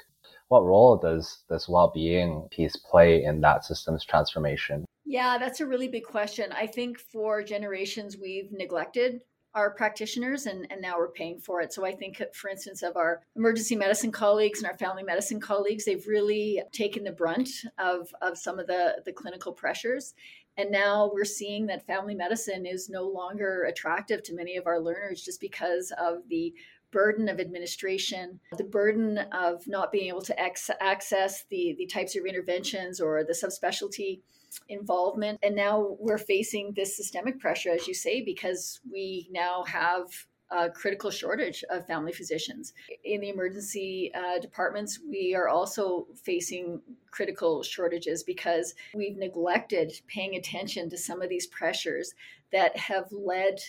What 0.51 0.65
role 0.65 0.97
does 0.97 1.45
this 1.49 1.69
well-being 1.69 2.49
piece 2.51 2.75
play 2.75 3.23
in 3.23 3.39
that 3.39 3.63
system's 3.63 4.03
transformation? 4.03 4.83
Yeah, 5.05 5.37
that's 5.37 5.61
a 5.61 5.65
really 5.65 5.87
big 5.87 6.03
question. 6.03 6.51
I 6.51 6.67
think 6.67 6.99
for 6.99 7.41
generations 7.41 8.17
we've 8.17 8.51
neglected 8.51 9.21
our 9.55 9.71
practitioners 9.71 10.47
and, 10.47 10.67
and 10.69 10.81
now 10.81 10.97
we're 10.97 11.13
paying 11.13 11.39
for 11.39 11.61
it. 11.61 11.71
So 11.71 11.85
I 11.85 11.93
think, 11.93 12.21
for 12.33 12.49
instance, 12.49 12.83
of 12.83 12.97
our 12.97 13.21
emergency 13.37 13.77
medicine 13.77 14.11
colleagues 14.11 14.59
and 14.61 14.69
our 14.69 14.77
family 14.77 15.03
medicine 15.03 15.39
colleagues, 15.39 15.85
they've 15.85 16.05
really 16.05 16.61
taken 16.73 17.05
the 17.05 17.13
brunt 17.13 17.49
of, 17.77 18.13
of 18.21 18.37
some 18.37 18.59
of 18.59 18.67
the, 18.67 19.01
the 19.05 19.13
clinical 19.13 19.53
pressures. 19.53 20.15
And 20.57 20.69
now 20.69 21.09
we're 21.13 21.23
seeing 21.23 21.65
that 21.67 21.87
family 21.87 22.13
medicine 22.13 22.65
is 22.65 22.89
no 22.89 23.03
longer 23.03 23.63
attractive 23.69 24.21
to 24.23 24.35
many 24.35 24.57
of 24.57 24.67
our 24.67 24.81
learners 24.81 25.23
just 25.23 25.39
because 25.39 25.93
of 25.97 26.27
the 26.27 26.53
burden 26.91 27.29
of 27.29 27.39
administration, 27.39 28.39
the 28.57 28.63
burden 28.63 29.17
of 29.31 29.67
not 29.67 29.91
being 29.91 30.07
able 30.07 30.21
to 30.21 30.39
ex- 30.39 30.69
access 30.79 31.45
the, 31.49 31.75
the 31.77 31.85
types 31.85 32.15
of 32.15 32.25
interventions 32.25 32.99
or 32.99 33.23
the 33.23 33.33
subspecialty 33.33 34.21
involvement. 34.69 35.39
And 35.41 35.55
now 35.55 35.95
we're 35.99 36.17
facing 36.17 36.73
this 36.75 36.95
systemic 36.95 37.39
pressure, 37.39 37.71
as 37.71 37.87
you 37.87 37.93
say, 37.93 38.21
because 38.21 38.79
we 38.91 39.29
now 39.31 39.63
have 39.63 40.07
a 40.51 40.69
critical 40.69 41.09
shortage 41.09 41.63
of 41.69 41.87
family 41.87 42.11
physicians. 42.11 42.73
In 43.05 43.21
the 43.21 43.29
emergency 43.29 44.11
uh, 44.13 44.39
departments, 44.39 44.99
we 45.07 45.33
are 45.33 45.47
also 45.47 46.07
facing 46.23 46.81
critical 47.09 47.63
shortages 47.63 48.21
because 48.23 48.75
we've 48.93 49.17
neglected 49.17 49.93
paying 50.07 50.35
attention 50.35 50.89
to 50.89 50.97
some 50.97 51.21
of 51.21 51.29
these 51.29 51.47
pressures 51.47 52.13
that 52.51 52.75
have 52.77 53.09
led 53.11 53.59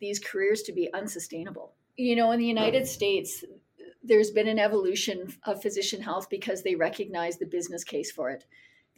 these 0.00 0.18
careers 0.18 0.62
to 0.62 0.72
be 0.72 0.92
unsustainable. 0.92 1.72
You 1.98 2.16
know, 2.16 2.30
in 2.30 2.40
the 2.40 2.46
United 2.46 2.86
States, 2.86 3.44
there's 4.02 4.30
been 4.30 4.48
an 4.48 4.58
evolution 4.58 5.34
of 5.44 5.60
physician 5.60 6.00
health 6.00 6.30
because 6.30 6.62
they 6.62 6.74
recognize 6.74 7.36
the 7.36 7.44
business 7.44 7.84
case 7.84 8.10
for 8.10 8.30
it 8.30 8.46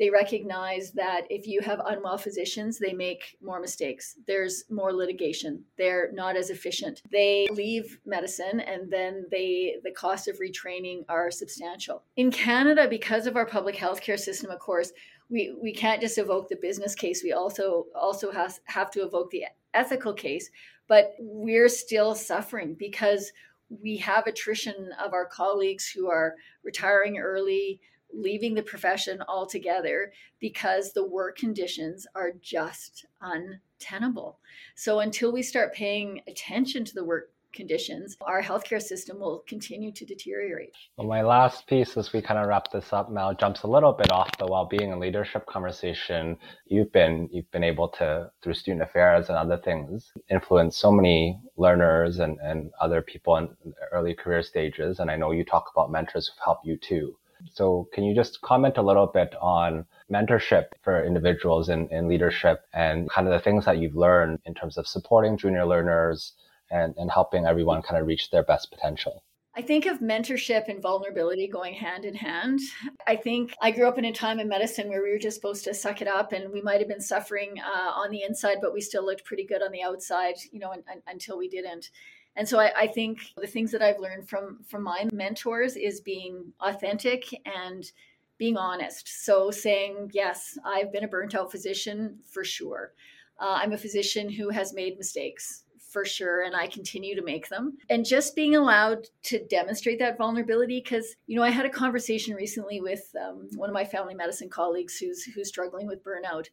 they 0.01 0.09
recognize 0.09 0.93
that 0.93 1.27
if 1.29 1.47
you 1.47 1.61
have 1.61 1.83
unwell 1.85 2.17
physicians, 2.17 2.79
they 2.79 2.95
make 2.95 3.37
more 3.43 3.61
mistakes. 3.61 4.17
There's 4.27 4.65
more 4.71 4.95
litigation. 4.95 5.63
They're 5.77 6.11
not 6.13 6.39
as 6.39 6.49
efficient. 6.49 7.03
They 7.13 7.49
leave 7.53 8.01
medicine 8.07 8.61
and 8.61 8.91
then 8.91 9.27
they 9.31 9.77
the 9.85 9.91
cost 9.91 10.27
of 10.27 10.39
retraining 10.39 11.05
are 11.11 11.31
substantial. 11.31 12.03
In 12.17 12.31
Canada, 12.31 12.89
because 12.89 13.27
of 13.27 13.37
our 13.37 13.45
public 13.45 13.77
health 13.77 14.01
care 14.01 14.17
system, 14.17 14.51
of 14.51 14.59
course, 14.59 14.91
we, 15.29 15.55
we 15.63 15.75
can't 15.75 16.01
just 16.01 16.17
evoke 16.17 16.49
the 16.49 16.57
business 16.57 16.95
case. 16.95 17.23
We 17.23 17.33
also 17.33 17.87
also 17.95 18.33
has, 18.33 18.63
have 18.65 18.91
to 18.93 19.03
evoke 19.03 19.31
the 19.31 19.45
ethical 19.75 20.15
case. 20.15 20.51
But 20.91 21.15
we're 21.21 21.69
still 21.69 22.17
suffering 22.17 22.75
because 22.75 23.33
we 23.71 23.97
have 23.99 24.27
attrition 24.27 24.91
of 25.01 25.13
our 25.13 25.25
colleagues 25.25 25.89
who 25.89 26.11
are 26.11 26.35
retiring 26.65 27.19
early, 27.19 27.81
leaving 28.13 28.55
the 28.55 28.63
profession 28.65 29.23
altogether 29.29 30.13
because 30.41 30.93
the 30.93 31.07
work 31.07 31.37
conditions 31.39 32.09
are 32.17 32.33
just 32.43 33.07
untenable. 33.21 34.41
So 34.75 34.99
until 34.99 35.31
we 35.31 35.43
start 35.43 35.73
paying 35.73 36.23
attention 36.27 36.85
to 36.87 36.95
the 36.95 37.05
work 37.05 37.31
conditions, 37.53 38.17
our 38.23 38.43
healthcare 38.43 38.81
system 38.81 39.19
will 39.19 39.45
continue 39.49 39.93
to 39.93 40.05
deteriorate. 40.05 40.75
Well, 40.97 41.07
my 41.07 41.23
last 41.23 41.67
piece 41.67 41.97
as 41.97 42.13
we 42.13 42.23
kind 42.23 42.39
of 42.39 42.47
wrap 42.47 42.71
this 42.73 42.93
up 42.93 43.11
now 43.11 43.33
jumps 43.33 43.63
a 43.63 43.67
little 43.67 43.93
bit 43.93 44.11
off 44.11 44.37
the 44.39 44.47
well-being 44.47 44.93
and 44.93 45.01
leadership 45.01 45.47
conversation. 45.47 46.37
You've 46.67 46.93
been 46.93 47.29
you've 47.33 47.51
been 47.51 47.65
able 47.65 47.89
to 47.99 48.31
through 48.43 48.55
student 48.55 48.83
affairs 48.83 49.29
and 49.29 49.39
other 49.39 49.57
things 49.57 50.13
influence 50.31 50.77
so 50.77 50.91
many 50.91 51.41
learners 51.57 52.19
and, 52.19 52.39
and 52.43 52.71
other 52.81 53.03
people 53.03 53.37
in 53.37 53.49
early 53.93 54.15
career 54.15 54.43
stages. 54.43 55.01
And 55.01 55.11
I 55.11 55.17
know 55.17 55.33
you 55.33 55.45
talk 55.45 55.71
about 55.75 55.91
mentors 55.91 56.29
who've 56.29 56.45
helped 56.45 56.67
you 56.67 56.77
too. 56.77 57.17
So 57.53 57.89
can 57.93 58.05
you 58.05 58.15
just 58.15 58.41
comment 58.43 58.77
a 58.77 58.83
little 58.83 59.07
bit 59.07 59.35
on 59.41 59.87
mentorship 60.13 60.67
for 60.83 61.05
individuals 61.05 61.69
in, 61.69 61.89
in 61.89 62.09
leadership 62.09 62.67
and 62.75 63.09
kind 63.09 63.27
of 63.27 63.33
the 63.33 63.41
things 63.41 63.65
that 63.65 63.79
you've 63.79 63.97
learned 63.97 64.41
in 64.45 64.55
terms 64.55 64.77
of 64.77 64.87
supporting 64.87 65.39
junior 65.39 65.65
learners 65.65 66.35
and, 66.71 66.95
and 66.97 67.11
helping 67.11 67.47
everyone 67.47 67.83
kind 67.83 68.01
of 68.01 68.07
reach 68.07 68.31
their 68.31 68.43
best 68.43 68.71
potential? 68.71 69.23
I 69.57 69.63
think 69.63 69.87
of 69.87 69.99
mentorship 69.99 70.69
and 70.69 70.81
vulnerability 70.81 71.49
going 71.49 71.75
hand 71.75 72.05
in 72.05 72.15
hand. 72.15 72.61
I 73.07 73.17
think 73.17 73.53
I 73.61 73.73
grew 73.73 73.89
up 73.89 73.99
in 73.99 74.05
a 74.05 74.13
time 74.13 74.39
in 74.39 74.49
medicine 74.49 74.89
where 74.89 75.03
we 75.03 75.11
were 75.11 75.19
just 75.19 75.35
supposed 75.35 75.65
to 75.65 75.75
suck 75.75 76.01
it 76.01 76.07
up 76.07 76.33
and 76.33 76.53
we 76.53 76.63
might 76.63 76.79
have 76.79 76.89
been 76.89 77.01
suffering 77.01 77.57
uh, 77.59 77.91
on 77.91 78.11
the 78.11 78.23
inside, 78.23 78.59
but 78.63 78.73
we 78.73 78.81
still 78.81 79.05
looked 79.05 79.25
pretty 79.25 79.45
good 79.45 79.61
on 79.61 79.73
the 79.73 79.83
outside, 79.83 80.37
you 80.53 80.61
know, 80.61 80.73
until 81.09 81.37
we 81.37 81.49
didn't 81.49 81.91
and 82.37 82.49
so 82.49 82.59
I, 82.59 82.73
I, 82.77 82.87
think 82.87 83.19
the 83.37 83.47
things 83.47 83.73
that 83.73 83.83
I've 83.83 83.99
learned 83.99 84.29
from 84.29 84.61
from 84.67 84.83
my 84.83 85.09
mentors 85.13 85.77
is 85.77 86.01
being 86.01 86.53
authentic 86.61 87.25
and 87.45 87.91
being 88.39 88.57
honest. 88.57 89.25
So 89.25 89.51
saying, 89.51 90.11
yes, 90.15 90.57
I've 90.65 90.93
been 90.93 91.05
a 91.05 91.09
burnt 91.09 91.35
out 91.35 91.51
physician 91.51 92.19
for 92.25 92.45
sure. 92.45 92.93
Uh, 93.39 93.59
I'm 93.61 93.73
a 93.73 93.79
physician 93.79 94.31
who 94.31 94.49
has 94.51 94.73
made 94.73 94.97
mistakes 94.97 95.65
for 95.91 96.05
sure 96.05 96.43
and 96.43 96.55
i 96.55 96.67
continue 96.67 97.15
to 97.15 97.23
make 97.23 97.49
them. 97.49 97.77
And 97.89 98.05
just 98.05 98.37
being 98.37 98.57
allowed 98.57 99.09
to 99.25 99.45
demonstrate 99.47 99.99
that 99.99 100.19
vulnerability 100.19 100.81
because 100.81 101.17
you 101.27 101.37
know 101.37 101.43
i 101.43 101.51
had 101.51 101.67
a 101.67 101.71
conversation 101.71 102.35
recently 102.35 102.81
with 102.81 103.15
um, 103.21 103.49
one 103.57 103.69
of 103.69 103.75
my 103.75 103.85
family 103.85 104.15
medicine 104.15 104.49
colleagues 104.49 104.97
who's 104.97 105.25
who's 105.25 105.49
struggling 105.49 105.87
with 105.87 106.05
burnout 106.05 106.47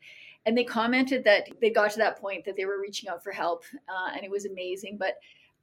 and 0.45 0.57
they 0.57 0.63
commented 0.63 1.23
that 1.23 1.47
they 1.61 1.69
got 1.69 1.91
to 1.91 1.99
that 1.99 2.19
point 2.19 2.45
that 2.45 2.55
they 2.55 2.65
were 2.65 2.81
reaching 2.81 3.09
out 3.09 3.23
for 3.23 3.31
help 3.31 3.63
uh, 3.89 4.09
and 4.13 4.23
it 4.23 4.31
was 4.31 4.45
amazing 4.45 4.97
but 4.97 5.15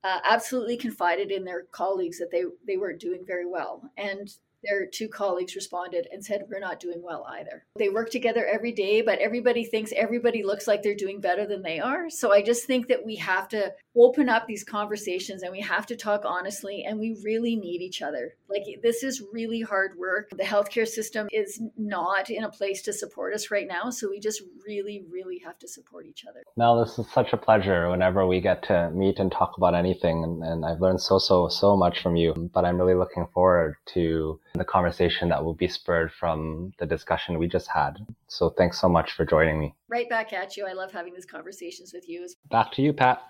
uh, 0.04 0.20
absolutely 0.24 0.76
confided 0.76 1.30
in 1.30 1.44
their 1.44 1.62
colleagues 1.72 2.18
that 2.18 2.30
they 2.30 2.44
they 2.66 2.76
weren't 2.76 3.00
doing 3.00 3.24
very 3.26 3.46
well. 3.46 3.90
And 3.96 4.30
their 4.64 4.86
two 4.86 5.08
colleagues 5.08 5.54
responded 5.54 6.08
and 6.12 6.24
said, 6.24 6.44
We're 6.48 6.60
not 6.60 6.80
doing 6.80 7.02
well 7.02 7.26
either. 7.30 7.64
They 7.76 7.88
work 7.88 8.10
together 8.10 8.46
every 8.46 8.72
day, 8.72 9.02
but 9.02 9.18
everybody 9.18 9.64
thinks 9.64 9.92
everybody 9.96 10.42
looks 10.42 10.66
like 10.66 10.82
they're 10.82 10.94
doing 10.94 11.20
better 11.20 11.46
than 11.46 11.62
they 11.62 11.80
are. 11.80 12.10
So 12.10 12.32
I 12.32 12.42
just 12.42 12.66
think 12.66 12.88
that 12.88 13.04
we 13.04 13.16
have 13.16 13.48
to 13.48 13.72
open 13.96 14.28
up 14.28 14.46
these 14.46 14.64
conversations 14.64 15.42
and 15.42 15.52
we 15.52 15.60
have 15.60 15.86
to 15.86 15.96
talk 15.96 16.22
honestly 16.24 16.84
and 16.84 16.98
we 16.98 17.16
really 17.22 17.56
need 17.56 17.80
each 17.80 18.02
other. 18.02 18.34
Like 18.48 18.64
this 18.82 19.02
is 19.02 19.22
really 19.32 19.60
hard 19.60 19.96
work. 19.96 20.30
The 20.30 20.42
healthcare 20.42 20.86
system 20.86 21.28
is 21.32 21.60
not 21.76 22.30
in 22.30 22.44
a 22.44 22.50
place 22.50 22.82
to 22.82 22.92
support 22.92 23.34
us 23.34 23.50
right 23.50 23.66
now. 23.66 23.90
So 23.90 24.10
we 24.10 24.20
just 24.20 24.42
really, 24.66 25.04
really 25.10 25.38
have 25.38 25.58
to 25.60 25.68
support 25.68 26.06
each 26.06 26.24
other. 26.28 26.42
Mel, 26.56 26.84
this 26.84 26.98
is 26.98 27.10
such 27.12 27.32
a 27.32 27.36
pleasure 27.36 27.88
whenever 27.90 28.26
we 28.26 28.40
get 28.40 28.62
to 28.64 28.90
meet 28.90 29.18
and 29.18 29.30
talk 29.30 29.54
about 29.56 29.74
anything. 29.74 30.24
And, 30.24 30.42
and 30.42 30.64
I've 30.64 30.80
learned 30.80 31.00
so, 31.00 31.18
so, 31.18 31.48
so 31.48 31.76
much 31.76 32.02
from 32.02 32.16
you. 32.16 32.50
But 32.52 32.64
I'm 32.64 32.78
really 32.78 32.94
looking 32.94 33.26
forward 33.32 33.76
to 33.94 34.40
the 34.54 34.64
conversation 34.64 35.28
that 35.28 35.44
will 35.44 35.54
be 35.54 35.66
spurred 35.66 36.12
from 36.12 36.72
the 36.78 36.86
discussion 36.86 37.38
we 37.38 37.48
just 37.48 37.68
had. 37.68 38.06
So 38.28 38.50
thanks 38.50 38.80
so 38.80 38.88
much 38.88 39.12
for 39.12 39.24
joining 39.24 39.58
me. 39.58 39.74
Right 39.88 40.08
back 40.08 40.32
at 40.32 40.56
you. 40.56 40.64
I 40.66 40.72
love 40.72 40.92
having 40.92 41.12
these 41.12 41.26
conversations 41.26 41.92
with 41.92 42.08
you. 42.08 42.28
Back 42.50 42.70
to 42.72 42.82
you, 42.82 42.92
Pat. 42.92 43.20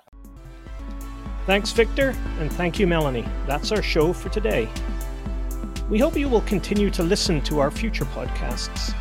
Thanks, 1.46 1.72
Victor, 1.72 2.14
and 2.38 2.52
thank 2.52 2.78
you, 2.78 2.86
Melanie. 2.86 3.26
That's 3.46 3.72
our 3.72 3.82
show 3.82 4.12
for 4.12 4.28
today. 4.28 4.68
We 5.88 5.98
hope 5.98 6.16
you 6.16 6.28
will 6.28 6.42
continue 6.42 6.90
to 6.90 7.02
listen 7.02 7.40
to 7.42 7.60
our 7.60 7.70
future 7.70 8.06
podcasts. 8.06 8.94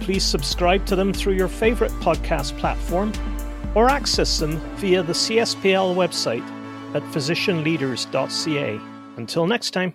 please 0.00 0.24
subscribe 0.24 0.84
to 0.84 0.96
them 0.96 1.12
through 1.12 1.34
your 1.34 1.46
favorite 1.46 1.92
podcast 2.00 2.58
platform 2.58 3.12
or 3.76 3.88
access 3.88 4.38
them 4.40 4.58
via 4.76 5.00
the 5.00 5.12
CSPL 5.12 5.94
website 5.94 6.42
at 6.94 7.02
physicianleaders.ca. 7.04 8.80
Until 9.16 9.46
next 9.46 9.70
time. 9.70 9.90